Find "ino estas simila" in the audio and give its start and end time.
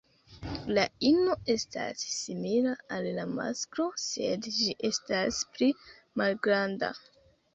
1.09-2.71